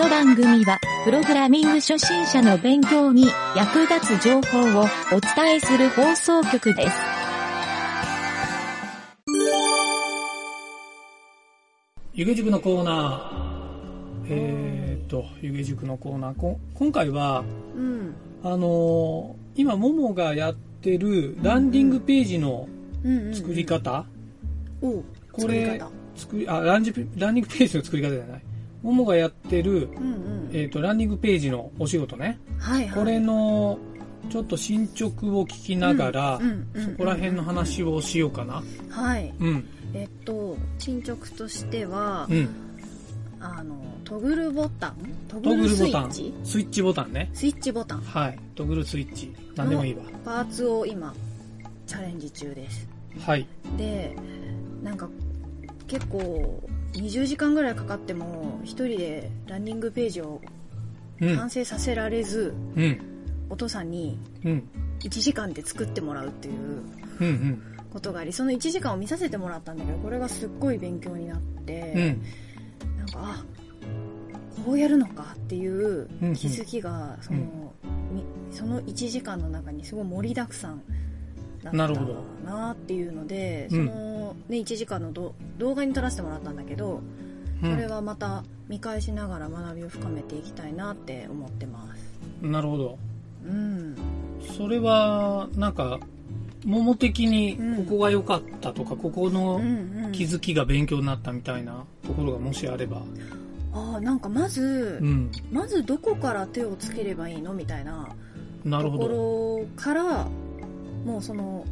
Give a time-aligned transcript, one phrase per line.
[0.00, 6.96] の番組は、プログラミング初心者の勉強に役立つ情報をお伝えする放送局です。
[12.14, 14.26] 湯気塾のコーナー。
[14.30, 16.34] えーっと、湯気塾のコーナー。
[16.34, 17.44] こ今回は、
[17.76, 18.14] うん。
[18.42, 22.66] あのー今、ももがやってるランディングページの。
[23.34, 24.04] 作り方、
[24.80, 25.80] これ
[26.14, 28.42] 作りあ、ランジペランディングページの作り方じゃない。
[28.82, 30.50] ももがやってる、うんうん。
[30.52, 32.38] えーっと、ランディングページのお仕事ね。
[32.58, 32.98] はいはい。
[32.98, 33.78] これの、
[34.30, 36.40] ちょっと進捗を聞きながら、
[36.74, 38.62] そこら辺の話をしようかな。
[38.88, 39.32] はい。
[39.38, 39.64] うん。
[39.92, 42.48] えっと、進捗としてはう、ん。
[43.40, 44.96] あの、トグルボタン？
[45.28, 46.08] トトグルスイボタン。
[46.08, 46.34] ッチ？
[46.44, 47.30] スイッチボタンね。
[47.32, 48.00] スイッチボタン。
[48.02, 48.38] はい。
[48.54, 49.34] トグルスイッチ。
[49.56, 50.02] なんでもいいわ。
[50.24, 51.14] パーツを今、
[51.86, 52.88] チャレンジ中です。
[53.20, 53.46] はい。
[53.76, 54.14] で、
[54.82, 55.08] なんか、
[55.86, 56.62] 結構、
[56.92, 60.40] 20時間ぐらいかかっても、一人でランディングページを
[61.20, 61.36] うん。
[61.36, 63.00] 完成させられず、うん。
[63.50, 64.68] お父さんにうん。
[65.00, 66.56] 1時間で作ってもらうっていう。
[67.90, 72.98] ことがあり、その1時間を見させてもらったんだけど、これがすっごい勉強になって、うん。
[72.98, 73.44] なんか、あ、
[74.64, 77.40] こうやるのかっていう気づきが、その、
[78.12, 80.82] みその1時間の中にすごい盛りだくさん
[81.62, 87.02] だったなるほどなっていうので、うんその、ね、1時間のど動画に撮らせてもらったんだけど、うん
[87.60, 92.10] それはまた見返しながら学びを深めていきたいなって思ってます。
[92.40, 92.98] なるほど。
[93.44, 93.96] うん。
[94.56, 96.00] それは、なんか、
[96.64, 100.12] 桃的にうんここが良かったとか、ここうのんうん。
[100.12, 103.02] 気づきが勉強になったみたいなところがもしあれば。
[103.72, 105.30] ああ、なんかまず、うん。
[105.52, 108.08] まずどこから手をつければいいのみたいな
[108.62, 109.02] となるほど。
[109.04, 110.26] ころから
[111.04, 111.64] もうその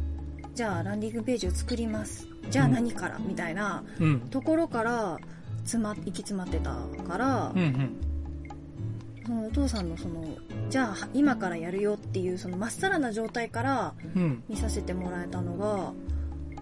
[0.55, 4.19] じゃあランディングページを作りますじゃあ何から、みたいなうん。
[4.21, 5.19] ところから
[5.59, 6.75] 詰ま行き詰まってた
[7.07, 7.95] から、うんうん。
[9.25, 10.25] そのお父さんのその
[10.69, 14.43] じゃあ今からやるよっていうそのまっさらな状態からうん。
[14.49, 15.93] 見させてもらえたのが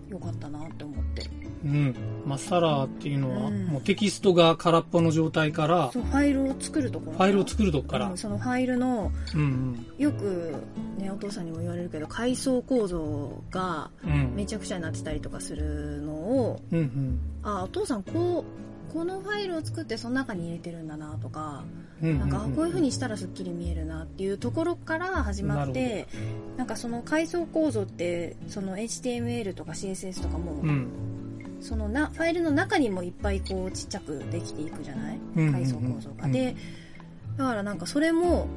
[0.09, 1.23] 良かったなって思って
[1.63, 1.95] うん。
[2.25, 8.17] まあ、サラーっていうのは、うんもうテキストが空っぽの状態から、そうファイルを作るところファイルを作るとこからうん。
[8.17, 10.55] そのファイルのうんよく
[10.97, 14.11] ねお父さんにも言われるけど階層構造がうん。
[14.11, 14.35] うん。
[14.35, 17.19] めちゃくちゃになってたりとかするのをうんうん。
[17.43, 18.45] あお父さんこ
[18.89, 21.63] うこのファイルを作ってその中に入れてるんだなとか
[22.01, 22.19] うんうん。
[22.19, 26.07] なんかあこういう風にしたらすっきり見えるなっていうところから始まって
[26.55, 30.87] なんかその階層構造ってその HTML とか CSS とかも、うん。
[31.61, 35.19] そのなファイルの中にもいっぱいこうちっちゃくできていくじゃない？
[35.51, 36.25] 階層構造が。
[36.25, 36.31] うん。
[36.31, 36.55] で
[37.37, 38.47] だからなんかそれも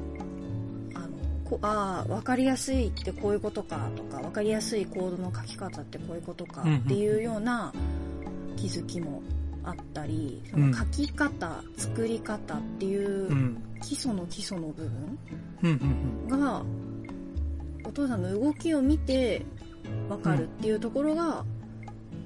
[0.93, 1.07] あの
[1.45, 7.73] こああ分かりやすいってこういうことかとか分かりやすいコードの書き方ってこういうことかっていうような
[8.57, 9.21] 気づきも
[9.63, 10.71] あったりそうん。
[10.71, 13.63] の書き方、作り方っていううん。
[13.81, 14.87] 基礎の基礎の部
[15.61, 16.61] 分が
[17.83, 19.43] お父さんの動きを見て
[20.07, 21.43] 分かるっていうところが、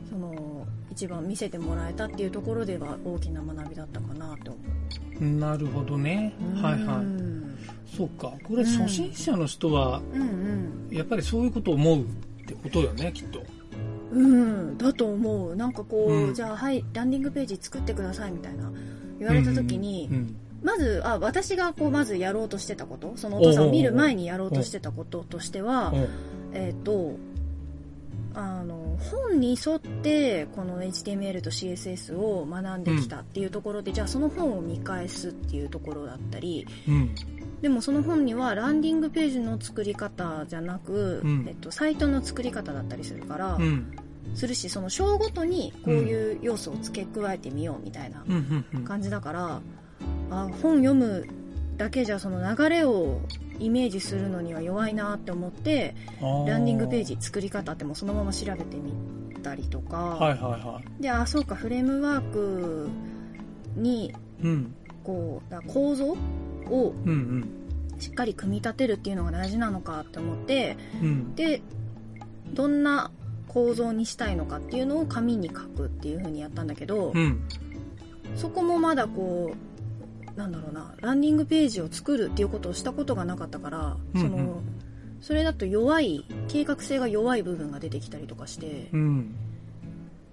[0.10, 0.55] その
[0.96, 4.60] 一番見せてもらえたっていうところでは大きな学びだったかなと思
[5.20, 5.40] うん。
[5.42, 6.34] なるほどね。
[6.56, 6.62] う。
[6.62, 7.58] はいはうん
[7.94, 7.98] い。
[7.98, 8.32] そうか。
[8.46, 12.06] これ初心者の人は、うんやっぱりそういうことを思うっ
[12.48, 13.44] てことよね、きっと。
[14.14, 14.26] うん。
[14.26, 14.78] うん。
[14.78, 15.56] だと思う。
[15.58, 18.72] なんかこう、うんじゃあはい、ランディングページ作ってくださいみたいな
[19.20, 26.08] 言われた時に、うんまず、あ、私がこう、まずやろうとしてたこと、そのお父さんを見る前にやろうとしてたこととしては、うん。
[26.54, 27.18] えっ、と、
[28.36, 37.16] あの、本に沿って、この HTML と CSS を学んできたっていうところで、じゃあその本を見返すっていうところだったり、うん。
[37.62, 43.92] でもその本にはランディングページの作り方じゃなく、うんえっと、サイトの作り方だったりするから、うん。
[44.34, 48.36] するし、その章ごとにこういう要素を付け加えてみようみたいなうん。
[48.36, 48.66] うん。
[48.74, 48.84] うん。
[48.84, 49.62] 感じだから、
[50.30, 51.26] あ本読む
[51.78, 53.22] だけじゃその流れを
[53.60, 58.94] イメージするのには弱いなって思って、ランディングページ作り方ってもうそのまま調べてみ
[59.42, 62.90] たりとか、はいはいはで、あ、そうか、フレームワーク
[63.76, 64.14] に、い。
[64.44, 64.76] うん。
[65.04, 66.18] こう、だ構造
[66.70, 66.94] を。
[68.00, 71.36] しっかり組み立てるっていうのが大事なのかって思って、うん。
[71.36, 71.62] で、
[72.54, 73.12] どんな
[73.48, 77.42] 構造にしたいのかっていうのを紙に書くっていう風にやったんだけど、うん。
[78.36, 79.58] そこもまだこう、
[80.36, 84.62] なんだろうな、ランディングページを作るっていうことをしたことがなかったから、うんうんその、
[85.22, 89.36] それだと弱い、計画性が弱い部分が出てきたりとかして、うん。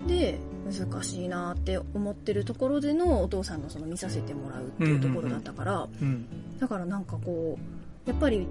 [0.06, 0.38] で、
[0.70, 6.26] 難しいなって思ってるところでのお父さんのその見させてもらうっていうところだったから、うん。
[6.58, 7.58] だからなんかこ
[8.06, 8.46] う、やっぱり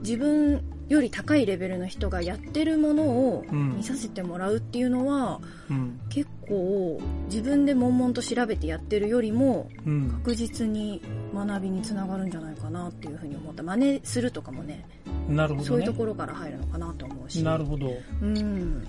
[0.00, 5.40] 自分より高いレベルの人がやってるものをうん見させてもらうっていうのは、
[5.70, 6.00] うん。
[6.08, 10.10] 結構自分で悶々と調べてやってるよりもうん。
[10.24, 11.00] 確実に
[11.34, 14.84] 学びにつながるんじゃないかなっていうふうに思った真似するとかもね
[15.28, 15.94] なるほどねそういうと。
[15.94, 17.92] ころから入るのかなと思うしなるほど。
[18.22, 18.86] うん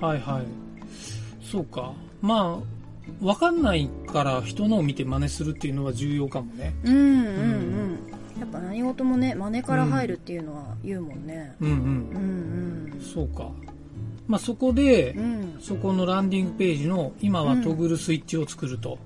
[0.00, 0.44] はいはい。
[1.42, 1.92] そうか。
[2.20, 2.60] ま
[3.20, 6.74] あ、わかんないから人のを見て真似するっていうのは重要かもね。
[6.84, 7.98] うんうんうん
[8.40, 11.76] やっぱ何事もね真似から入るっていうのは言うもんねうんうん。
[11.76, 13.50] うんそうか。
[14.28, 15.26] まあそこでうんう、
[15.58, 18.98] んそこのランディングページの今はトグルスイッチを作ると。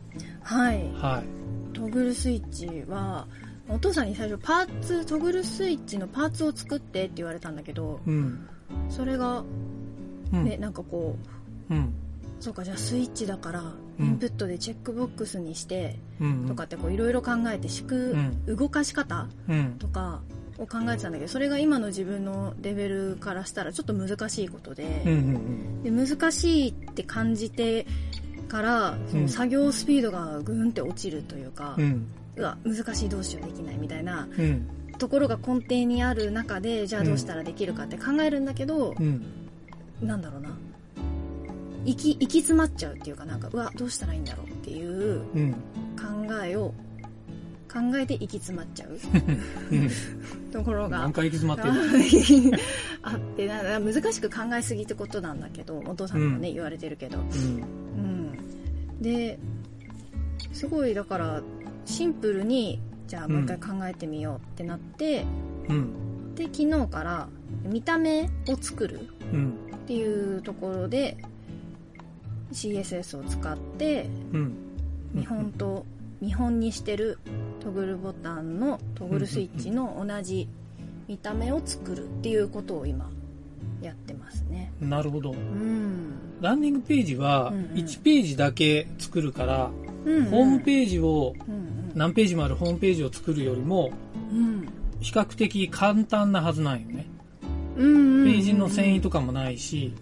[0.42, 1.74] はいはい。
[1.74, 3.26] トグルスイッチは
[3.68, 8.46] お父さんに最初パーツトグルスイッチのパーツを作ってって言われたんだけどうん。
[8.88, 9.42] それが
[10.32, 10.44] うん。
[10.44, 11.16] ね、なんかこ
[11.70, 11.92] ううん。
[12.40, 13.60] そうかじゃあスイッチだから
[13.98, 16.46] イうんンプットでチェックボックスにしてうん。
[16.46, 18.12] とかってこういろいろ考えて敷く
[18.46, 19.76] うん動かし方うん。
[19.78, 20.20] とか
[20.58, 25.12] を考えてたんだけどそれが今の自分のレベルからしたらちょっと難しいことでうん。
[25.12, 25.82] うん。
[25.82, 27.87] で難しいって感じて
[28.49, 32.06] からそうんの作業スピードがグーンって落ちるというか、うん。
[32.37, 34.69] うわ難しいどうしようできないみたいなうん。
[34.99, 39.25] ところが根底にある中でじゃあどうしたらできるかって考えるんだけど、うん。
[40.00, 40.50] なんだろうな
[41.85, 45.52] 行き行き詰まっちゃうっていうかなんかうわどうしたらいいんだろうっていううん。
[45.97, 46.73] 考えを
[47.76, 48.99] 考えて行き詰まっちゃう
[49.70, 49.90] うん。
[50.50, 52.58] ところが何回行き詰まってる
[53.02, 57.26] あって難しく考えすぎってことなんだけどお父さんにもね、うん言われてるけど、うん。
[57.26, 59.38] うん、で
[60.52, 61.43] すごいだから
[61.84, 65.26] シンプルにじゃあもう一回考えてみようってなって、
[65.69, 66.34] うん。
[66.34, 67.28] で昨日から
[67.69, 69.00] 見た目を作る
[69.34, 69.55] うん。
[69.75, 71.19] っていうところで
[72.52, 74.52] CSS を使ってうん。
[75.12, 75.84] 見本と
[76.20, 77.18] 見本にしてる
[77.60, 80.48] トグルボタンのトグルスイッチの同じ
[81.08, 83.10] 見た目を作るっていうことを今
[83.82, 84.72] やってますね。
[84.80, 85.32] なるほど。
[85.32, 87.70] うん、ランディングページはうんうん。
[87.72, 89.70] 1ページだけ作るから、
[90.04, 93.90] うん、ホームページをうん何ページもあるホームページを作るよりも
[94.32, 94.68] うん。
[95.00, 97.06] 比較的簡単なはずなんよね。
[97.76, 99.92] うんページの遷移とかもないし、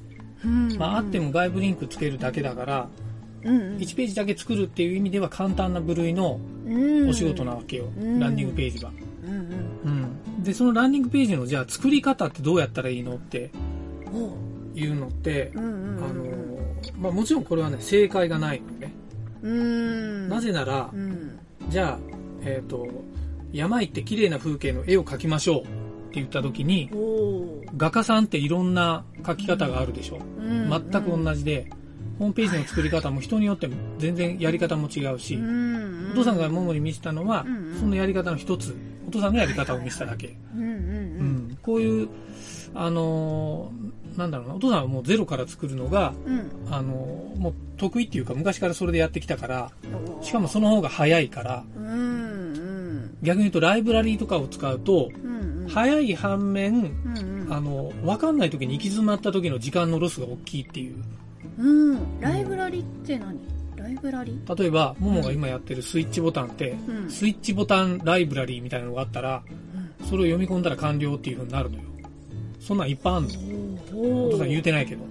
[0.44, 3.03] うんまああっても外部リンクつけるだけだから、うんうん
[3.44, 7.86] 1ページだけ作るっていう意味では簡単な部類のうんお仕事なわけよ。
[7.98, 8.90] うんランディングページは。
[9.24, 9.40] うんうん
[9.84, 10.42] うん。
[10.42, 13.50] で、そのランディングページのじゃあ作り方ってどうやったらいいのって
[14.74, 15.74] いうのって、あの、
[16.98, 18.92] まあもちろんこれはね、正解がないのね。
[19.42, 21.38] うんなぜならう、ん
[21.68, 21.98] じゃあ、
[22.42, 22.88] えっ、と、
[23.52, 25.70] 山行って綺麗な風景の絵を描きましょうって
[26.14, 26.90] 言った時に、
[27.76, 30.18] 画家さんっていろんな描き方があるでしょ。
[30.38, 31.70] 全全く同じで、
[32.18, 33.68] ホームページの作り方も人によって
[33.98, 35.38] 全然やり方も違うし、
[36.12, 38.74] お父さんがももに見せたのはうんうん、そのやり方の一つ、
[39.08, 40.36] お父さんのやり方を見せただけ。
[40.54, 40.78] うんうんううん。
[41.52, 42.08] ん、こういう、
[42.74, 46.50] あのーなんだろうな、お父さんはもうゼロから作るのが、うん。
[46.70, 49.70] あのーもう得意っていうか昔からそれでやってきたから、
[50.22, 53.16] しかもその方が早いから、うんうん。
[53.22, 55.68] 逆に言うとライブラリーとかを使うと、うんうん。
[55.68, 56.72] 早い反面、
[57.04, 57.52] うんうん。
[57.52, 60.94] あの、わかんない時に行き詰まった時の時間のロスが大きいっていう。
[61.58, 62.20] うん。
[62.20, 63.38] ライブラリって何？
[63.76, 64.40] ライブラリ？
[64.56, 67.10] 例えば、ももが今やってるスイッチボタンって、うん。
[67.10, 69.42] スイッチボタンライブラリーみたいなのがあったら、
[70.08, 71.82] それを読み込んだら完了っていう風になるのよ。
[72.60, 73.28] そんなんいっぱいあんの。
[73.94, 75.04] おお父さん言うてないけど。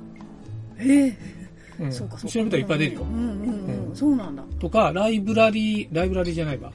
[0.79, 1.17] ええ
[1.79, 1.91] うん。
[1.91, 2.17] そうか。
[2.17, 3.01] そうか調べたらいっぱい出るよ。
[3.01, 3.05] う。
[3.05, 3.89] んうんうん。
[3.89, 3.96] うん。
[3.96, 4.43] そうなんだ。
[4.60, 6.72] とか、ライブラリー、ライブラリーじゃないわ。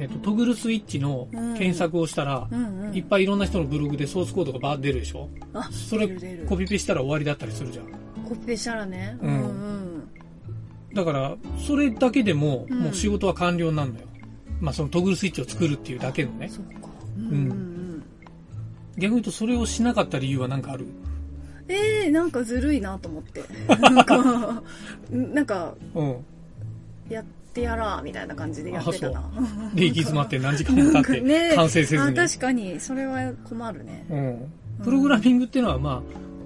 [0.00, 2.94] えっ、と、トグルスイッチの検索をしたら、うんうん。
[2.94, 5.28] いっぱいいろんな人のブログでソースコードがバーッ出るでしょ？
[5.52, 6.08] あそれ
[6.46, 7.86] コピペしたら終わりだったりするじゃん。
[8.28, 9.16] コピペしたらね。
[9.22, 10.08] ううんんうん。
[10.94, 12.78] だから、それだけでも、うん。
[12.80, 14.06] もう仕事は完了なんだよ。
[14.60, 16.48] まあ、そのトグルスイッチを作るっていうだけのね。
[16.48, 16.88] そっか。
[17.16, 18.02] うん。
[18.96, 20.86] 逆に言うと、それをしなかった理由は何かある？
[21.68, 23.42] えー、なんかずるいなと思って。
[23.78, 24.62] なんか
[25.10, 26.16] なんかうん。
[27.08, 29.22] やってやらーみたいな感じでやってたな。
[29.74, 31.52] で、行き詰まって何時間も経って、 ね。
[31.54, 32.18] 完成せずに。
[32.18, 32.80] あ確かに。
[32.80, 34.06] それは困るね。
[34.10, 34.84] うん。
[34.84, 36.02] プログラミングっていうのは、まあ、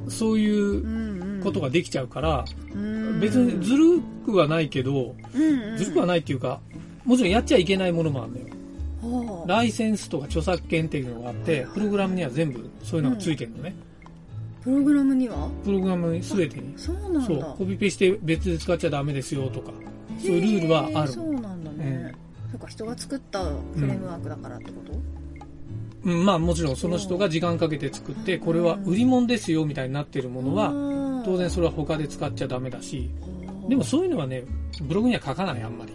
[0.08, 2.44] そういうことができちゃうから、
[2.74, 3.20] うん。
[3.20, 5.14] 別にずるくはないけど、
[5.76, 6.60] ずるくはないっていうか、
[7.04, 8.46] もちろんやっちゃいけないものもあるんだよ。
[9.02, 13.74] はあライセンスとか著作権っていうのがあって、プログラムには全部そういうのがついてるのね。
[14.62, 15.50] プログラムには？
[15.64, 16.72] プログラムに全てに。
[16.76, 17.20] そうなんだ。
[17.22, 19.72] そう、コピペして別で使っちゃダメですよとか、
[20.20, 21.12] そういうルールはある。
[21.12, 22.14] そうなんだね、
[22.52, 24.92] そっか人が作ったフレームワークだからってこと、
[26.04, 33.10] うん、まあもちろんその人が時間かけて作って、これは売り物ですよみたいになってるものは、は当然それは他で使っちゃダメだし、
[33.68, 34.44] でもそういうのはね、
[34.82, 35.92] ブログには書かない、あんまり。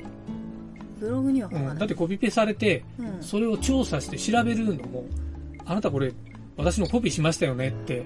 [1.00, 3.22] ブログには書かない、うん、だってコピペされて、うん。
[3.22, 5.04] それを調査して調べるのも、
[5.66, 6.14] あなたこれ、
[6.56, 8.06] 私のコピーしましたよねって、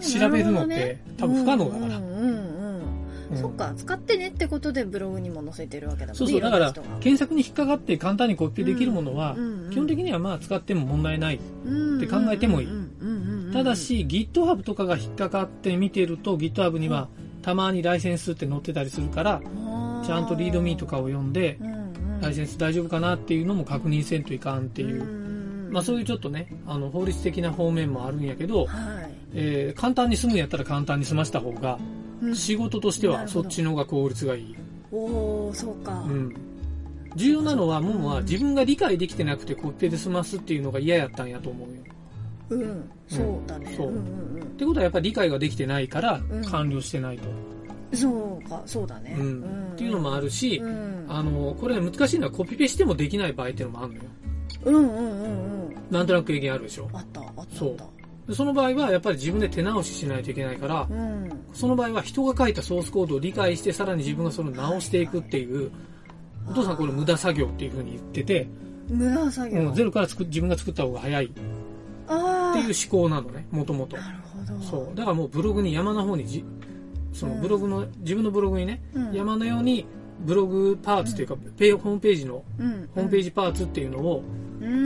[0.00, 2.00] 調べるのって多分不可能だから
[3.34, 6.18] そっか使ってねってことでブログにも載せてるわけだもんね。
[6.18, 9.36] そうそう、いだから検索に引っかかって簡単にコピペできるものは
[9.70, 11.36] 基本的にはまあ使っても問題ない。
[11.36, 11.38] っ
[11.96, 12.68] って考えてもいい。
[13.50, 17.08] いただし、GitHub とかが引っかかって見てると、GitHub には
[17.42, 19.40] たまにライセンスって載ってたりするから、
[20.04, 21.58] ちゃんとリードミーとかを読んで、
[22.20, 29.10] ライセンス大丈夫かなっていうのも確認せんといかんっていう、まあそういうちょっとね、あの、法律的な方面もあるんやけど、はい。
[29.34, 34.56] えー簡単に済むんやったら簡単に済ました方が、うん仕事としてはそっちの方が効率がいい。
[34.92, 36.04] おおそうか。
[36.08, 36.34] うん。
[37.16, 41.76] 重要なのは、ももは自分が理解できてなくてコピペで済ますっていうのが嫌やったんやと思うよ。
[42.50, 43.74] うんそうだね。
[43.76, 43.96] そう。
[43.96, 46.44] ってことはやっぱり理解ができてないからうん。
[46.44, 47.28] 完了してないと。
[47.28, 47.56] うん
[47.94, 49.14] そうかそうだね。
[49.16, 49.42] うん。
[49.72, 51.06] っていうのもあるし、うん。
[51.08, 54.02] あの、これ難しいのはコピペしてもできない場合っていうのもあるのよ。
[54.64, 55.74] うんうんうんうん。
[55.88, 56.88] なんとなく経験あるでしょ？
[56.92, 57.56] あったあった。
[57.56, 57.76] そう
[58.28, 61.30] でその場合はやっぱり自分で手直ししないといけないから、うん。
[61.52, 65.70] その場合は人が書いたソースコードを理解してさらに自分がそれを直していくっていう、
[66.48, 68.48] お父さんこれ無駄作業っていう風に言ってて、
[68.88, 69.60] 無駄作業。
[69.60, 71.24] うんゼロから作っ自分が作った方が早い。
[71.26, 71.44] っていう
[72.10, 73.96] 思考なのね、もともと。
[73.96, 74.60] なるほど。
[74.60, 74.96] そう。
[74.96, 76.44] だからもうブログに山の方にじ、
[77.12, 79.12] そのブログの、自分のブログにね、うん。
[79.12, 79.86] 山のように
[80.20, 82.88] ブログパーツというか、ペイホームページの、うん。
[82.94, 84.22] ホームページパーツっていうのを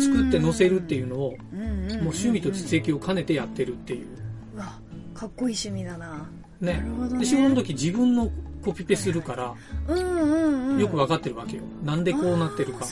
[0.00, 4.06] 作って載せるっていうのを、うんうんうんもう趣味と実績を兼ねてやってるっていう。
[4.54, 4.78] うわ
[5.12, 6.26] かっこいい趣味だな
[6.60, 6.74] ね。
[6.74, 8.30] なるほどねで、仕事の時自分の
[8.64, 9.54] コピペするから、
[9.88, 11.62] うんうんうんよくわかってるわけよ。
[11.84, 12.86] なんでこうなってるか。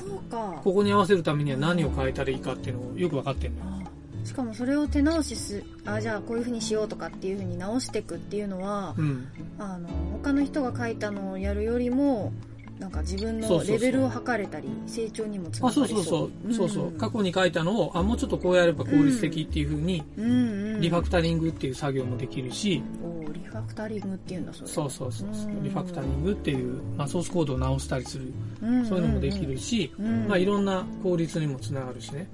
[0.62, 3.64] ここに合わせるためには何を変えたらいいかっていうのをよくわかってるのよ。
[3.84, 9.26] あしかもそれを手直しすあじゃあこういう風にしようとかっていう風に直していくっていうのは、うん。
[9.58, 12.32] あの他の人が書いたのをやるよりも
[12.78, 16.04] なんか自分のレベルを測れたり成長にもつなあ、がりそう。
[16.04, 16.52] そうそう。
[16.54, 16.68] そう。
[16.68, 16.92] そう。
[16.92, 25.28] 過ん去に書いたのを、あ、もうちょっとこうやれば効率的っていう風に、うんうん、リファクタリングっていう作業もできるし、おーリファクタリングっていうんだそれそうそうそう
[25.62, 28.32] リファクタリングっていう、まあ、ソースコードを直したりする、
[28.62, 32.28] うんそういうのもできるし、うんまあ、いろんな効率にもつながるしね、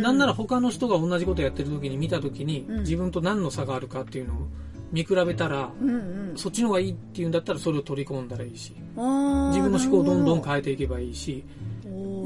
[0.00, 2.80] なんなら他の人が同じことやってる時に見た時に、うん。
[2.80, 4.36] 自分と何の差があるかっていうのを
[4.92, 5.92] 見比べたら、うんう
[6.34, 6.36] ん。
[6.36, 11.44] そっちの方がいいっていうんだったらそれを取り込んだらいいし自分の思考をどんどんな変えていけばいいし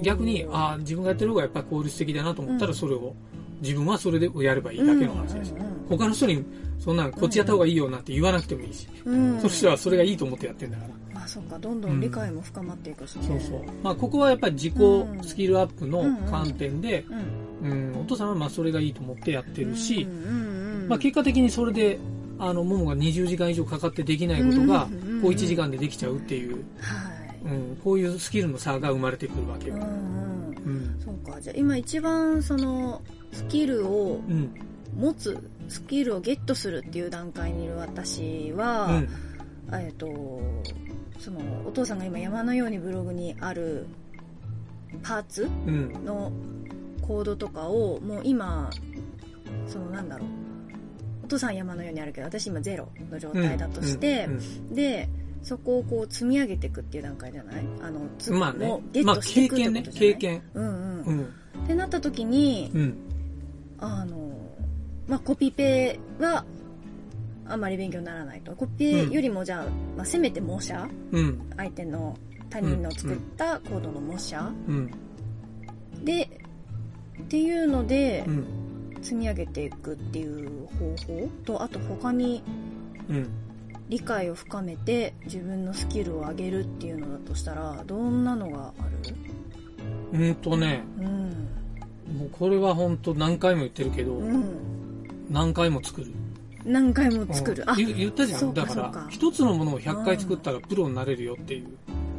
[0.02, 3.14] 逆にああ自分がやってる方がやっぱり効率的だなと思ったらそれを、
[3.61, 5.87] 自分はそれでやればいいだけの話です、うんうんうん。
[5.88, 6.44] 他の人に
[6.78, 9.40] そんなんこっちやった方がいいよなって言わなくてもいいし、うん。
[9.40, 11.20] そしたらそれがいいと思ってやってんだから。
[11.23, 13.62] あそっかどんどん理解も深まっていくしね、そうそう。
[13.82, 14.75] まあ、ここはやっぱり自己
[15.23, 17.04] スキルアップの観点で、
[17.62, 20.88] うんうん、お父さんはまあそれがいいと思ってやってるしうん、うんうん。
[20.88, 21.99] まあ、結果的にそれで、
[22.38, 24.87] あの、ももが20時間以上かかってできないことが
[25.23, 27.16] こう1時間でできちゃうっていう、はい
[27.47, 29.83] うん、こういうスキルの差が生まれてくるわけようん。
[29.83, 31.00] うんうん。
[31.02, 33.00] そうかじゃあ今一番その
[33.33, 34.55] スキルをうん。
[34.97, 35.38] 持つ
[35.69, 38.87] スキルをゲットするっていう段階にいる私は、
[39.71, 39.78] うん。
[39.78, 40.07] えっと
[41.19, 43.87] そのお父さんが今山のようにブログにある
[45.02, 46.05] パーツうん。
[46.05, 46.33] の
[47.00, 48.71] コードとかをもう今
[49.69, 50.28] そのなんだろう
[51.26, 54.30] お父さん山のようにあるけど私今ゼロの状態だとして、う
[54.73, 55.09] んで
[55.42, 58.92] そこをこう積み上げていくっていう段階じゃないあのつまあねもう。
[58.92, 59.92] ゲまあットしていくって経験ねこと。
[59.92, 60.42] じゃない、経験。
[60.54, 61.12] うんうん、っう
[61.62, 61.66] ん。
[61.68, 62.97] てなった時にうん。
[63.78, 64.16] あの、
[65.06, 66.45] まあ、コピペは
[67.47, 69.66] あんまり勉強にならないとコピペよりもじゃあ、
[69.97, 71.49] まあ、せめて模写うん。
[71.56, 72.16] 相手の
[72.50, 74.90] 他人の作ったコードの模写、うん。
[76.04, 76.25] で
[77.23, 78.45] っていうので、うん。
[79.03, 82.43] 積み上げていくっていう方法とあと他に
[83.09, 83.29] うん。
[83.88, 88.83] 理解を深めて自分のスキルを上げるっていうのだとしたらどんなのがあ
[90.12, 90.26] る？
[90.26, 91.49] うんとね、うん
[92.19, 94.45] もうこれは本当何回も言ってるけど、うん
[95.31, 96.12] 何回も作る。
[96.65, 98.41] 何回も作る、あうん言言ったじゃ。
[98.41, 101.69] んかだから一つのものを100回作ったらプロになれるよっていう。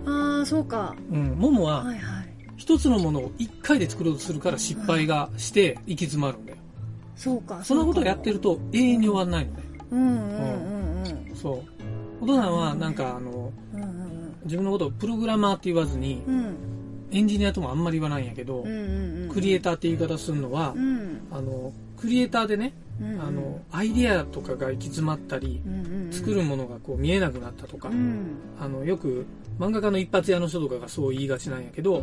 [0.05, 1.31] あーそうかうん。
[1.38, 6.56] ももは、はいはい一つのものを1回で作ろうとするから失敗がして行き詰まるんだよ。
[7.17, 9.63] そうかそんなことをやってるると永遠に終わらないのね。
[9.91, 12.24] うんうんうんうんそう。
[12.24, 14.07] お父さんはなんかあの、うんうん
[14.43, 16.55] 自分のことをプログラマーって言わずに、うん。
[17.12, 21.21] エンジニアともあんまり言わないんやけど、うんうんうんクリエイターって言い方するのはう、ん。
[21.31, 23.21] あの、クリエイターでね、うんうん。
[23.21, 26.13] あの、アイディアとかが行き詰まったり、うんうんうん。
[26.13, 28.38] 作るものがこう見えなくなったとか、うん。
[28.59, 29.25] あの、よく
[29.59, 32.01] 漫画家の一発屋の人とかがそう言いがちなんやけど、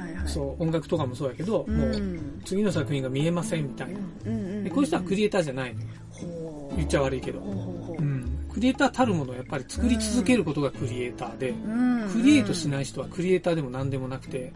[0.00, 0.16] はいはい。
[0.16, 1.76] はいそう、音楽とかもそうやけど、うん。
[1.76, 3.98] もう次の作品が見えませんみたいな。
[4.26, 6.76] うんうんうんでこういう人はクリエイターじゃないのう。
[6.76, 7.40] 言っちゃ悪いけど。
[7.40, 8.38] ほうん。
[8.52, 12.10] クリエイターたるものをやっぱり作り続けることがクリエイターで、うん。
[12.10, 14.52] クリエイトしない人はクリエイターでも何でもなくて、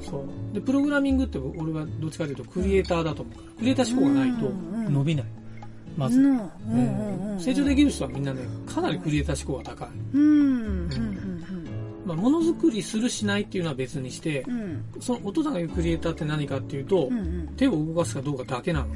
[0.00, 0.54] そう。
[0.54, 3.34] で、プログラミングって俺はどっちかというとクリエイターだと思う。
[3.34, 4.50] から、クリエイター思考がないと
[4.90, 5.24] 伸びない。
[5.96, 6.20] まず。
[6.20, 9.88] うんうんうんうん成長できる人はみんなね、かなりクリエイター志向が高い。
[10.14, 10.92] うんうん。
[10.92, 11.23] うん
[12.04, 14.84] まあ、ものづくりするしないっていうのは別にしてう、ん。
[15.00, 17.48] そのお父さんが言うクリエイターって何かっていうとうんう、ん。
[17.56, 18.88] 手を動かすかどうかだけなの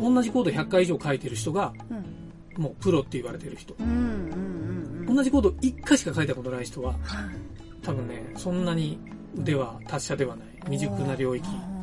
[0.00, 2.62] 同じコード100回以上書いてる人が、うん。
[2.62, 3.74] もうプロって言われてる人。
[3.78, 5.16] うんうんうんうん。
[5.16, 6.98] 同じコード1回しか書いたことない人は、はい。
[7.82, 8.98] 多分ね、そんなに
[9.36, 10.46] 腕は達者ではない。
[10.64, 11.46] 未熟な領域。
[11.48, 11.78] うん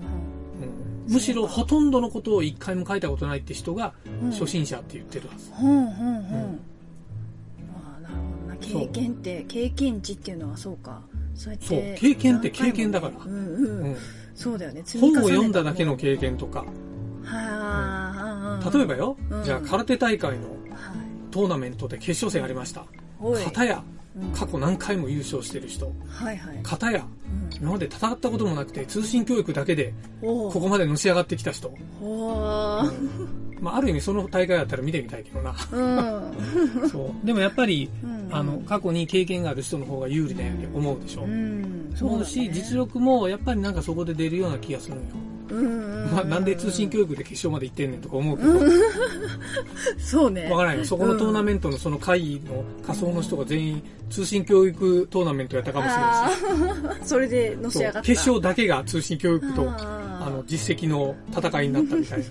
[1.07, 4.31] むしろほとんどのことを1回も書いたことないって人が、うん。
[4.31, 5.51] 初心者って言ってるはず。
[5.63, 6.59] うん
[8.79, 11.01] 経験って経験値っていうのはそうか。
[11.35, 13.13] そうやって経験って経験だから。
[13.25, 13.81] うんうん。
[13.83, 13.97] うん。
[14.33, 14.83] そうだよね。
[14.99, 16.65] 本を読んだだけの経験とか、
[17.23, 19.43] はあ例えばよ、うん。
[19.43, 21.31] じゃあ空手大会のはい。
[21.31, 22.85] トーナメントで決勝戦ありました。
[23.19, 23.43] おい。
[23.43, 23.83] 片や
[24.17, 24.29] うん。
[24.31, 25.91] 過去何回も優勝してる人。
[26.07, 26.59] はいはい。
[26.63, 27.05] 片や
[27.51, 27.57] うん。
[27.57, 31.73] 今まで戦ったこともなくて通信教育だけでおここまでのし上がってきた人。
[32.01, 32.83] お
[33.65, 35.55] まあ、ある意味その大会だったら見てみたいけどな。
[35.71, 37.25] うんそう。
[37.25, 41.23] でもやっぱり、うんあの、過去に経験がある人の方が有利だよね、思うでしょ。
[41.23, 45.07] うん思うし、実力力もやっぱりなんかそこで出るような気がするのよ。
[45.47, 48.59] うんまあ、なんで通信教育で決勝まで行ってんねんとか思うけど、
[49.99, 50.85] そうねわからないよ。
[50.85, 62.23] そこのトーナメントのその会の仮想の人が全員通信教育トーナメントやったかもしれないし、それでのしそう上がった決勝だけが通信教育と、あの、実績の戦いになったみたい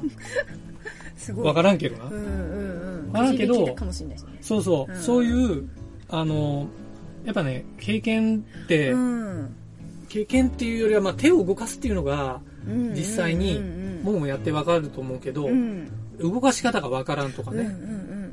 [1.17, 1.45] すごい。
[1.45, 1.49] な。
[1.49, 2.05] わからんけどな。
[2.05, 2.13] うん。
[2.13, 3.07] うんうん。
[3.09, 3.55] わからんけど
[4.41, 5.01] そうそう、うん。
[5.01, 5.69] そういう、
[6.09, 6.69] あの、
[7.25, 9.55] やっぱね、経験って、うん。
[10.09, 13.61] 経験っていうよりは、まあ、手を動かすっていうのが、うん実際に
[14.03, 15.91] 僕もやってわかると思うけど、うん。
[16.19, 17.75] 動かし方がわからんとかうんうんね、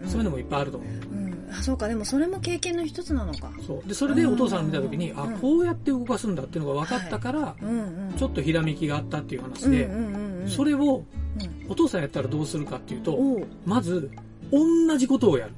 [0.04, 0.10] うん。
[0.10, 0.90] そういうのもいっぱいあると思う。
[0.90, 1.50] うん。
[1.52, 1.88] あそうか。
[1.88, 3.52] でもそれも経験の一つなのか。
[3.66, 3.88] そう。
[3.88, 8.14] で、それでお父さんを見たときに、あうん、こうやって動かすんだっていうのが分かったから、うんうん。
[8.18, 10.50] ちょっとひらめきがあったっていう話で、うんうんうんうん。
[10.50, 11.21] それをうん
[11.70, 13.18] お父さんやったらどうするかっていうと、
[13.66, 14.10] まず、
[14.52, 15.54] 同じことをやる。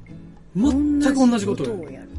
[0.55, 1.79] 全く同じことをやる。
[1.81, 2.09] をやる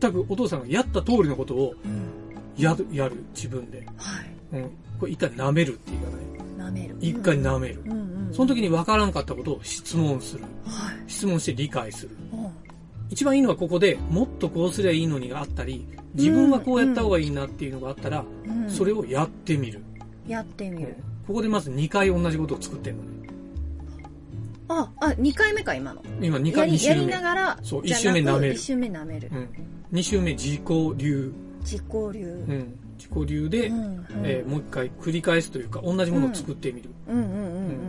[0.00, 2.24] 全くお父さんがやった通りのことをうん
[2.56, 3.84] やる、やる、自分で。
[3.96, 4.70] はいうん。
[5.00, 6.24] これ一回舐めるっていうかね。
[6.56, 7.82] 舐める一回舐める。
[7.84, 10.44] うんうんその時に分からんかったことを質問する。
[10.66, 12.16] はい質問して理解する。
[13.10, 19.82] 一番いいのはここでもっとこうすりゃいいのにがあったり、自分はこうやった方がいいなっていうのがあったら、うんそれをやってみる。
[20.26, 23.08] やってみるここでまず2回同じことを作ってんのね。
[24.68, 26.02] ああ2回目か今の。
[26.20, 26.94] 今2や回、2週目。
[26.94, 27.20] りやりな。
[27.20, 28.54] がらそうじゃ一周目舐める。
[28.54, 29.30] 1周目舐める。
[29.32, 29.48] うん。
[29.98, 30.60] 2週目自己
[30.96, 31.32] 流。
[31.60, 31.82] 自己
[32.12, 32.26] 流。
[32.48, 32.78] うん。
[32.96, 34.06] 自己流で、うんうん。
[34.24, 36.90] えーもう一回繰り返すというか、同じものを作ってみる。
[37.08, 37.16] うん。
[37.16, 37.44] うんうんううん。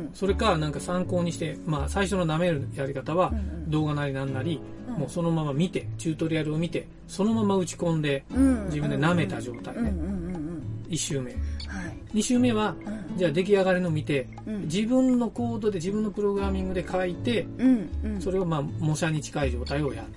[0.06, 0.10] ん。
[0.14, 4.96] それか、なんか参考にして、まあ、最初の舐めるやり方はうんうん、動画なりなんなり、うん。
[4.96, 8.66] もうそのまま見て、チュートリアルを見て、そのまま打ち込んで、うん。
[8.66, 9.82] 自分で舐めた状態ね。
[9.82, 10.64] うんうんうんうん。
[10.90, 11.32] 1周目。
[11.32, 12.76] はい2周目は、
[13.12, 13.18] うん。
[13.18, 14.62] じゃあ出来上がりの見て、うん。
[14.62, 18.22] 自分のコードで自分のプログラミングで書いて、うんうん。
[18.22, 20.08] それをまあ模写に近い状態をやる。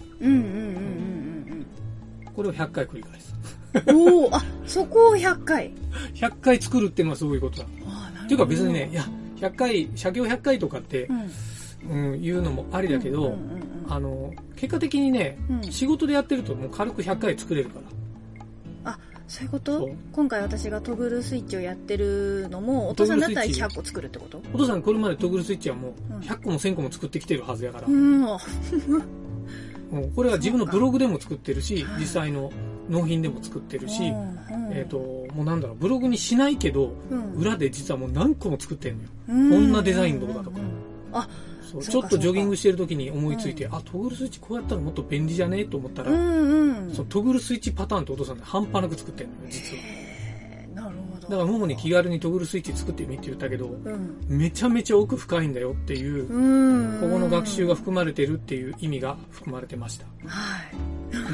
[2.32, 3.34] これを100回繰り返す。
[3.92, 5.72] おおあそこを100回。
[6.14, 7.66] 100回作るっていうのはそういうことだ。
[8.24, 9.04] っていうか別にね、いや、
[9.36, 11.30] 100回、写経100回とかってう、ん。
[12.12, 13.36] うん、言うのもありだけど、
[13.88, 15.62] あの、結果的にね、うん。
[15.64, 17.97] 仕事でやってるともう軽く100回作れるから。
[19.28, 19.90] そういうこと？
[20.12, 24.42] 今回私がトグルスイッチをやってるのもお父さんだったらトグルスイッチ100個作るってこと？
[24.54, 26.20] お父さんこれまでトグルスイッチはもううん。
[26.20, 28.22] 100個も1000個も作ってきてるはずやから、うん。
[28.22, 28.38] も
[29.92, 32.00] うこれは自分のブログでも作ってるしはい。
[32.00, 32.50] 実際の
[32.88, 34.38] 納品でも作ってるし、うん
[34.72, 37.34] えっ、ともうなんだろうブログにしないけどうん。
[37.34, 39.08] 裏で実はもう何個も作ってんのよ。
[39.28, 39.50] うん。
[39.50, 40.58] こんなデザインどうだとか。
[41.12, 41.28] あ
[41.82, 45.64] ちょっとジョギングしてる時に思いついて、あトグルスイッチこうやったらもっと便利じゃね？
[45.64, 46.94] と思ったら、うんうん。
[46.94, 49.82] そのトグルスイッチパターンってお父さんね半端なく作ってんのよ実は。
[50.74, 51.28] なるほど。
[51.28, 54.18] だからももに気軽にトグルスイッチ作ってみって言ったけどうん。
[54.28, 57.00] めちゃめちゃ奥深いんだよっていう、うん。
[57.00, 60.06] ここの学習が含まれてるっていう意味が含まれてました。
[60.26, 60.76] はい。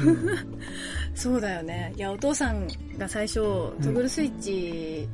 [0.07, 0.29] うん。
[1.15, 1.93] そうだよね。
[1.95, 2.67] いやお父さん
[2.97, 5.07] が最初トグルスイッチ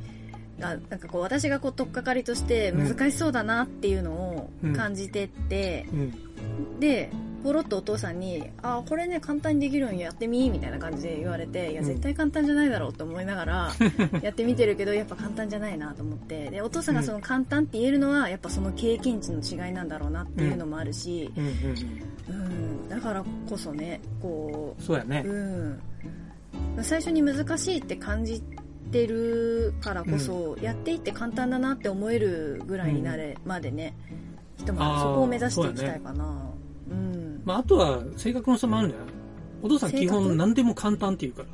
[0.62, 6.80] がなんかこう私がこう取っかかりとして難しそうだなっていうのを感じてって、うん。
[6.80, 7.10] で
[7.42, 11.86] ポロッとお父さんに「あこれね簡単にできるんやってみ」みたいな感じで言われて「いやうん。
[11.86, 13.72] 絶対簡単じゃないだろう」と思いながら
[14.22, 16.50] やってみてるけどやっぱ簡単じゃないなと思って。
[16.50, 21.52] でお父さんがその簡単って言えるのはやっぱその経験値の違いなんだろうなっていうのもあるし、うんうん
[22.28, 22.48] う
[22.86, 25.24] ん、だからこそねこそうやね。
[25.26, 25.28] う、。
[25.28, 28.61] うん、最初に難しいって感じて
[29.06, 33.94] るからこそ、やっていって簡単だなって思えるぐらいになれ、までね
[34.58, 36.50] 人もあーそこを目指していきたいかな。
[36.90, 37.42] うん。
[37.44, 39.08] まあ、あとは性格の差もあるんじゃない？
[39.62, 41.44] お父さん基本何でも簡単って言うか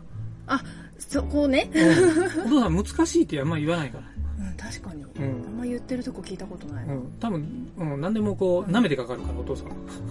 [0.98, 1.82] そこをね、ら。
[1.82, 2.46] うん。
[2.46, 4.04] お父さん難しいってあんま言わないから。
[4.46, 5.56] うん、確かに、うん。
[5.58, 6.86] ま言ってるとこ聞いたことない。
[6.86, 9.68] な、うん、多分、うん、何でもこう、舐めてかかるから、お父さん。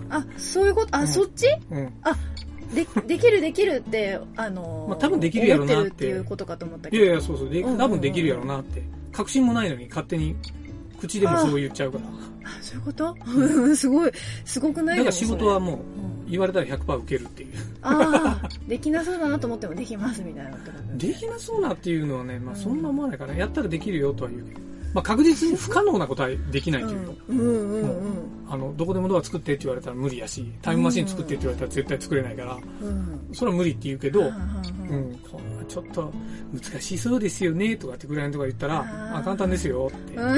[0.09, 0.95] あそういうこと？
[0.95, 1.07] あ、うん。
[1.07, 1.45] そっち？
[1.71, 1.93] うん。
[2.73, 7.49] でできるできるってあのーまあ多分できるやろなって思っていうことかと思ったけどいやいや、そうそう。
[7.49, 8.81] で、多分できるやろなって。
[9.11, 10.35] 確信もないのに勝手に、
[10.99, 12.03] 口でもそう言っちゃうから。
[12.49, 13.15] あそういうこと？
[13.75, 14.11] すごい
[14.45, 15.77] すごくないだから仕事はもう、
[16.29, 17.49] 言われたら100%受けるっていう。
[17.81, 20.51] ああできなそうだなと思ってもできますみたいな
[20.97, 24.59] できなそうなっていうのはね、まあうんそんな思わないから、やったらできるよとは言うけど。
[24.97, 27.05] まあ確実に不可能なことはできないっていうん。
[27.29, 28.47] うんうんうん。
[28.49, 33.29] あの、どこでもドア作ってって言われたら無理やし、タイムマシン作ってって言われたら絶対作れないから、うん。
[33.31, 36.11] それは無理って言うけど、うんうん、こんなちょっと
[36.51, 38.83] 難しそうですよねとかってクライアントが言ったら、
[39.15, 40.15] あ簡単ですよって。
[40.15, 40.35] う ん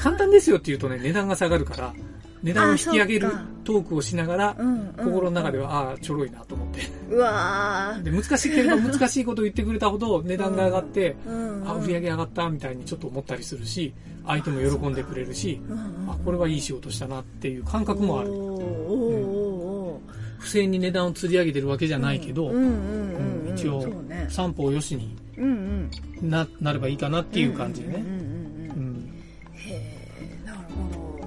[0.00, 1.94] 簡単ですよって言うとね、値段が下がるから、
[2.42, 3.30] 値段を引き上げる
[3.64, 4.56] トークをしながら、
[4.96, 6.80] 心の中では、ああ、ちょろいなと思って。
[7.10, 8.02] うわー。
[8.04, 11.16] で、難しければ難しいことを言ってくれたほど値段が上がって、
[11.66, 13.92] あ、売り上げ上がったみたいにちょっと思ったりするし、
[14.26, 15.60] 相手も喜んでくれるし、
[16.08, 18.30] あ、これはいい仕事したなっていう感覚もある。
[20.38, 22.50] 不正に値段を釣り上げてるわけじゃないけど、
[23.54, 23.86] 一応
[24.28, 25.14] 三方よしに
[26.22, 28.04] なればいいかなっていう感じでね。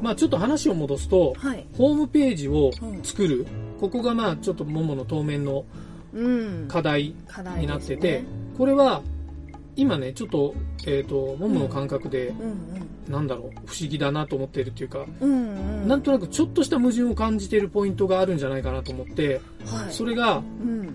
[0.04, 1.66] まあちょっと話を戻すと、はい。
[1.78, 2.72] ホームページを
[3.04, 3.48] 作る、
[3.80, 5.66] ここがまあちょっとももの当面の
[6.14, 6.68] うん。
[6.68, 7.16] 課題
[7.58, 9.02] になってて、ですねこれは
[9.76, 10.54] 今ね、ちょっと、
[10.86, 13.12] えっ、と、ももの感覚で、うん。
[13.12, 15.82] なんだろう、不思議だなと思っているっていうか、うんうん。
[15.82, 19.94] うんなんとなくちょっとした矛盾を感じているポイントがあるんじゃないかなと思って、はい。
[19.94, 20.94] それが、うん。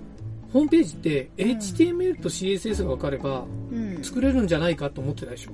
[0.52, 1.50] ホームページってうん。
[1.58, 3.98] HTML と CSS が分かればうん。
[4.02, 5.52] 作れるんじゃないかと思ってたでしょ。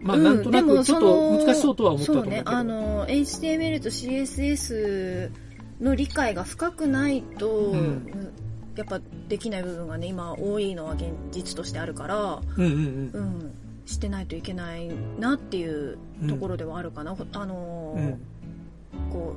[0.00, 5.30] まあうんなんとなくちょっと難しそうとは思ったと思うけどそうねあの HTML と CSS
[5.80, 8.32] の理解が深くないと、うん
[8.76, 13.54] やっぱできない部分がね今多いのは現実としてあるから、うんうんうん、
[13.86, 18.06] してないといけないなっていうところではあるかな、あのーうん。
[18.06, 18.18] うん。
[19.12, 19.34] こ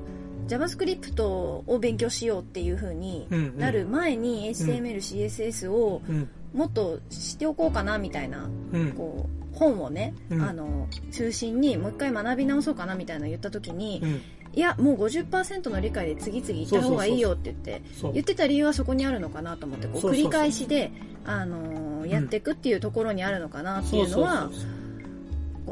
[0.48, 6.30] う JavaScript を勉強しようっていう風にうんうんなる前に HTML、CSS をうん。
[6.54, 8.92] もっと知っておこうかなみたいなうん。
[8.94, 14.22] こう本をね、うんあの中心にもう一回学び直そうかなみたいなの言った時に、うん。
[14.54, 17.82] いやもう50%の理解で次々行った方がいいよって言って
[18.14, 18.24] 言。
[18.24, 20.92] ってた理由はそこにあるのかなと思ってこう繰り返しで、
[21.26, 24.50] あのーやっていくっていうところにあるのかなっていうのは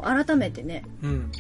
[0.02, 1.32] 改めてねうん。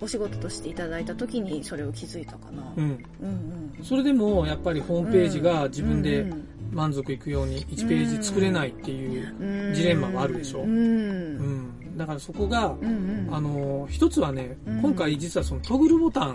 [0.00, 2.62] お仕事としていただいた時にそれを気づいたかな。
[2.76, 2.84] うん。
[2.84, 11.61] うんうんそれでも、やっぱりホームページが自分でうん満足いくように1ページ作れないっていう、うんジレンマはあるでしょうんうん。
[11.96, 13.34] だからそこが、うんうん。
[13.34, 16.30] あの、一つはねうん、今回実はそのトグルボタン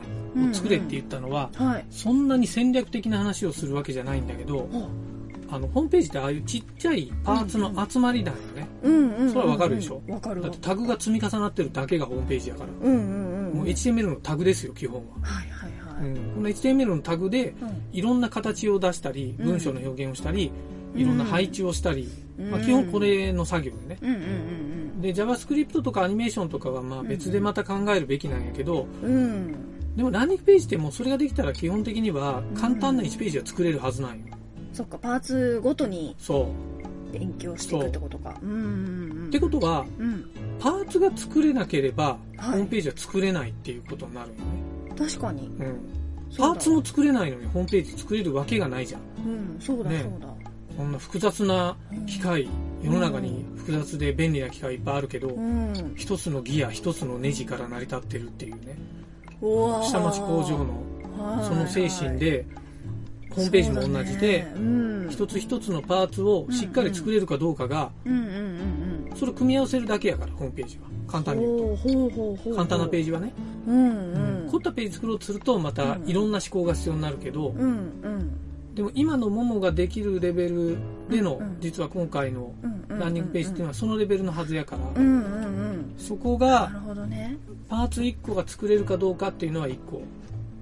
[0.52, 1.86] を作れって言ったのは、はい。
[1.90, 4.70] そんなに戦略的な話をするわけじゃないんだけど、
[5.50, 8.68] あの、ホームページってああいうちっちゃいパーツの集まりだよね。
[8.84, 10.02] うんうんうんそれはわかるでしょ？
[10.08, 10.42] わかる。
[10.42, 12.70] わだってタグが積み重なってるだけがホームページやから。
[12.90, 15.06] うんうんうんもう HTML のタグですよ、基本は。
[15.22, 17.82] はいはいはい、うん、この HTML のタグでうん。
[17.94, 19.46] いろんな形を出したり、うん。
[19.46, 20.52] 文章の表現をしたり、
[20.96, 22.52] いろんな配置をしたり、うん。
[22.52, 23.98] まあ、基本これの作業でね。
[24.02, 29.10] うんうんで、JavaScript とかアニメーションとかはまあ別でまた考えるべきなんやけど、うん。
[29.10, 34.26] うんうんでもランディングページってもうそれができたら基本的には簡単な1ページは作れるはずなんよ。
[34.72, 36.54] そっかパーツごとにそ
[37.12, 37.12] う。
[37.12, 38.38] 勉強していくってことか。
[38.44, 38.46] う。
[38.46, 39.28] んうんうん。
[39.28, 40.30] ってことは、うん。
[40.60, 42.52] パーツが作れなければ、はい。
[42.52, 44.42] ホームページは作れないっていうことになるよね。
[44.96, 45.48] 確かに。
[45.48, 45.80] うん。
[46.38, 49.02] パーツも作れないのにホームページ作れるわけがないじゃん。
[49.26, 50.04] うんそうだね。
[50.04, 50.28] そうだ
[50.78, 52.48] こんな複雑な機械、
[52.84, 55.94] 世の中に複雑で便利な機械いっぱいあるけど、うん。
[55.96, 58.78] 一つのギア、一つのネジから成り立ってるっていうね。
[59.42, 59.84] うわー。
[59.86, 60.84] 下町工場の
[61.18, 62.46] はいその精神で、
[63.32, 67.92] ホームページも同じで、ねうん一つ一つのパーツをしっかり作れるかどうかが、
[69.16, 70.84] それを組み合わせるだけやから、ホームページは。
[71.08, 71.58] 簡単に言う
[72.12, 72.50] と。
[72.52, 73.34] う簡単なページはね。
[73.66, 74.50] うんうん。
[74.52, 77.66] 凝ったページ作ろうとすると、またいろんな思考が必要になるけど、うんう
[78.10, 78.47] ん
[78.78, 80.78] でも今のももができるレベル
[81.10, 82.54] での実は今回の
[82.88, 84.84] ランニングページっていうのはそのレベルのはずやから、
[85.98, 86.72] そこなが
[87.68, 89.94] パーツ1個が作れるかどうかっていうのは1個。
[89.94, 90.04] こ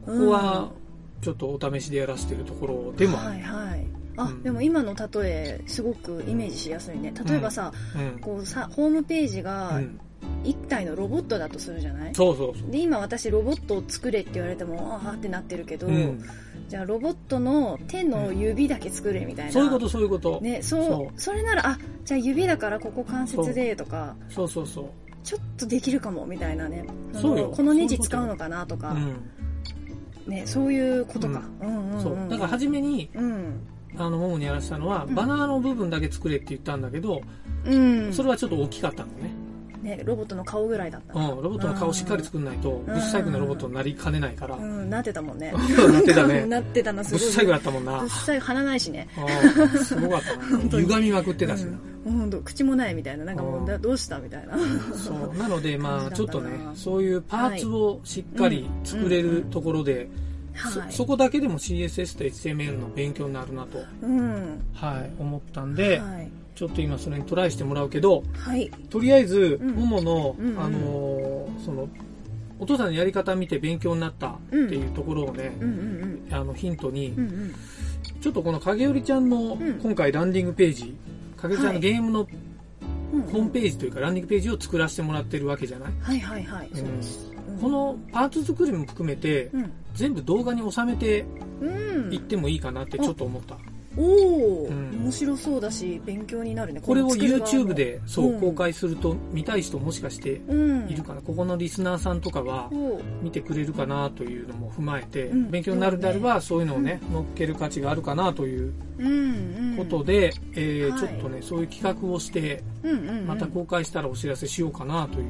[0.05, 0.71] こは
[1.19, 3.29] ちょっとお試しでやらせてるところでもある。
[3.31, 3.85] はいはい。
[4.15, 4.43] あ、うん。
[4.43, 7.13] でも今の例えすごくイメージしやすいね。
[7.27, 8.19] 例えばさ、うん。
[8.21, 9.99] こうさホームページうがん。
[10.43, 12.71] 1体のロボットだとするじゃない、そうそうそう。
[12.71, 16.23] で今私ロボットを作れって言われてもああってなってるけど、うん。
[16.67, 20.39] じゃあロボットの手の指だけ作れみたいな、そういうことそういうこと。
[20.41, 21.21] ねそうそう。
[21.21, 24.15] それならあじゃあ指だからここ関節でとか。
[24.29, 24.47] そう。
[24.47, 24.85] そうそう。
[25.23, 26.85] ちょっとできるかもみたいなね。
[27.13, 27.51] そうよ。
[27.55, 28.91] このネジ使うのかなとか。
[28.91, 30.31] うん。
[30.31, 32.17] ねそういうことか、うん、うんうんそう。
[32.29, 33.59] だから初めに、うん。
[33.97, 35.15] あの、ももにやらせたのは、うん。
[35.15, 37.21] バナーの部分だけ作れって言ったんだけど、
[37.65, 38.13] うん。
[38.13, 39.31] それはちょっと大きかったのね。
[39.85, 44.55] ね、ロボットの顔ぐらいだったうん、ロボットの顔しっかり作んないと、んぶっ細工なロボットになりかねないから。
[44.55, 45.51] うん、なってたもんね。
[45.51, 46.45] なってたね。
[46.49, 47.19] なってたな、すごい。
[47.19, 47.99] ぶっ細工だったもんな。
[47.99, 49.07] ぶっ細工、鼻ないしね。
[49.59, 50.21] うんすごかっ
[50.69, 51.77] た歪みまくってたしな。
[52.07, 53.25] うん、ほんと、口もないみたいな。
[53.25, 54.57] なんかもうどうしたみたいな。
[54.95, 55.37] そう。
[55.37, 60.09] なので、まあ、ちょっとねそういうパーツをしっかり作れるところで、
[60.55, 60.91] はい。
[60.91, 64.63] そそこだけでも CSS と HTML の勉強になるなと、うん。
[64.73, 66.27] はい、思ったんで、はい。
[66.55, 68.71] ちょっと今それにトライしてもらうけど、はい。
[68.89, 71.87] とりあえず、うんももの、うんうんあのーその、
[72.59, 77.27] お父さんのやり方見て勉強になったっていうところをね、うんうんあのヒントに、うん。
[77.27, 77.55] うんうん。
[78.21, 80.95] ちょっとこの影織ちゃんのうん今回ランディングページ、
[81.37, 82.27] 影織ちゃんのゲームの
[83.13, 86.69] うんホームページというかランディングページを作らせてもらってるわけじゃない、はいはいはい。
[86.73, 87.31] そうです。
[87.31, 89.71] うんこ、のパーツ作りも含めて、うん。
[89.93, 91.25] 全部動画に収めて
[91.61, 93.57] うんいってもいいかなってちょっと思った。
[93.97, 94.85] おお、うん。
[95.05, 96.81] 面白そうだし、勉強になるね。
[96.81, 98.39] これを YouTube でそう、うん。
[98.39, 100.55] 公開すると見たい人もしかしてう
[100.85, 100.89] ん。
[100.89, 105.51] いるかな、ここのリスナーさんとかはお見てくれるかなというのも踏まえて、うん。
[105.51, 109.07] 勉強になるんであればそういうのをね、乗っける価値があるかなといううん。
[109.07, 109.75] うん。
[109.77, 110.99] ことで、えーはい。
[110.99, 113.27] ちょっとねそういう企画をしてうんうんうん。
[113.27, 115.25] また公開したらお知らせしようかなという、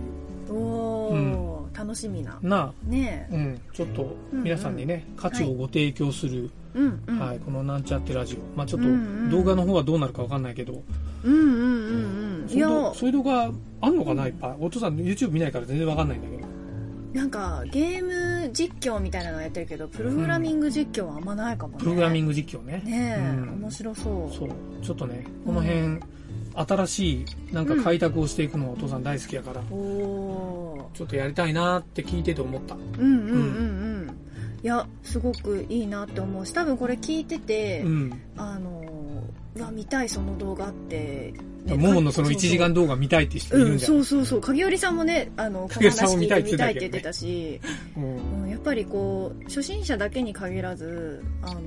[0.50, 1.55] おお、
[1.86, 2.40] 楽しみな。
[2.42, 3.36] なねえ。
[3.36, 7.20] うん、ちょっと皆さんにね、価値をご提供する、うんうん。
[7.20, 9.30] はい、このなんちゃってラジオ、まあ、ちょっうんうん。
[9.30, 10.82] と動画の方はどうなるかわかんないけど、
[11.24, 12.48] うんうんうんうん。
[12.48, 14.48] そういや、動そういう動画あんのかないっぱ？
[14.50, 16.46] いお父さん YouTube 見ないから全然わかんないんだけど。
[17.14, 21.80] なんか、ゲーム実況みたいなのやってるけど、プログラミング実況はあんまないかもね。
[21.80, 22.82] プログラミンググ実況ね。
[22.84, 23.62] ねえ、うん。
[23.62, 24.36] 面白そう。
[24.38, 24.50] そう。
[24.82, 25.98] ちょっとねこの辺、
[26.56, 32.76] 新しいなんか開拓をしていくのがお父さん大好きやから、おおちょっとやりたいなって聞いてて思った。
[32.76, 33.00] ー。
[33.00, 34.18] うんうんうんうん。
[34.64, 38.22] いや、すごくいいなって思うし、多分これ聞いてて、うん。
[38.38, 41.34] あのー、うわ、見たいその動画って、
[41.66, 44.42] ねもものその1時間動画見たいって人いうん、るんじゃん、そうそうそう。
[44.42, 47.60] 影織さんもね、あの、この話見たいって言ってたし、
[47.98, 51.62] う んうん、やっぱりこう、初心者だけに限らず、あの、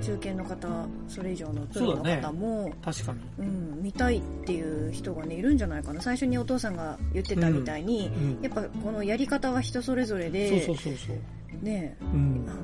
[0.00, 0.68] 中堅の方、
[1.08, 6.00] それ以上のプロの方も、確かに、うん、見たいっていう人がね、いるんじゃないかな。
[6.00, 12.44] 最初にお父さんが言ってたみたいに、うん、やっぱこのやり方は人それぞれで、そうそうそうそう、ね、うん。
[12.48, 12.60] あの、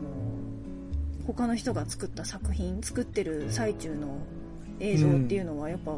[1.26, 4.18] 他の人が作った作品、作ってる最中の
[4.80, 5.92] 映像っていうのはやっぱ、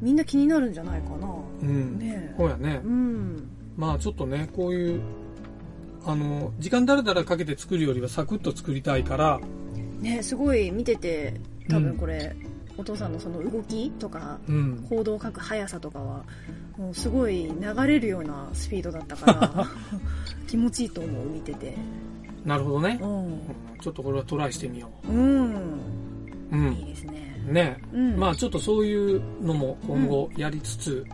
[0.00, 1.28] みんな気になるんじゃないかな。
[1.62, 1.98] うん。
[1.98, 2.34] ね。
[2.36, 3.48] そうやね、うん。
[3.76, 5.00] まあちょっとねこういう
[6.04, 9.40] あの時間だらだらかけて作るよりはサクッと作りたいから
[10.02, 12.34] ね、すごい見てて、多分これ、
[12.76, 16.24] お父さんのその動きとか、うん行動を書く速さとかは、
[16.76, 19.66] もうすごい流れるようなスピードだったから、
[20.48, 21.76] 気持ちいいと思う、見てて。
[22.44, 23.40] なるほどね、ううん
[23.80, 25.08] ちょっとこれはトライしてみよん。
[25.08, 25.54] うん。
[25.54, 25.58] う
[26.52, 27.44] うんいいですね。
[27.48, 28.16] ねうん。
[28.16, 31.06] まあちょっとそういうのも今後やりつつ、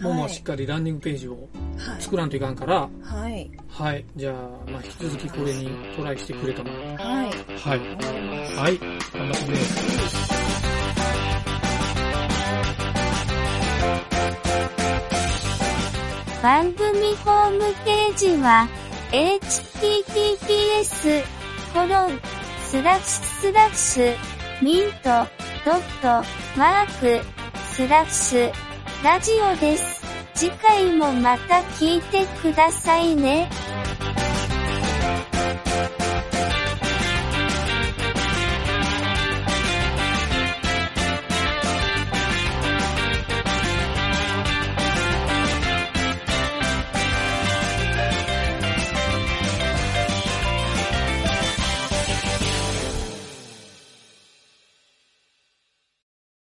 [0.00, 2.02] ももはしっかりランディングページをはい。
[2.02, 3.50] 作らんといかんから、はい。
[3.68, 4.34] はい、じゃあ、
[4.70, 6.70] まあ、引き続きこれにトライしてくれたの。
[6.70, 6.96] はい。
[6.96, 7.80] はい。
[7.80, 8.88] 頑張りますはい、頑
[9.26, 9.58] 張ってくれ。
[16.42, 18.68] 番組ホームページは、
[19.10, 20.16] https,
[21.72, 22.20] コロン、
[22.62, 24.14] スラッシュスラッシュ、
[24.62, 25.26] ミント、
[25.64, 26.24] ドット、
[26.56, 27.20] マーク、
[27.64, 28.65] スラッシュ、
[29.06, 30.02] ラジオです。
[30.34, 33.48] 次回もまた聞いてくださいね。